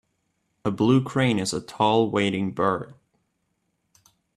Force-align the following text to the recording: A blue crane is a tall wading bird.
A 0.65 0.71
blue 0.71 1.03
crane 1.03 1.37
is 1.37 1.53
a 1.53 1.61
tall 1.61 2.09
wading 2.09 2.53
bird. 2.53 2.95